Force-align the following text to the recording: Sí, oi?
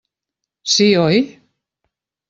Sí, 0.75 0.87
oi? 1.03 1.17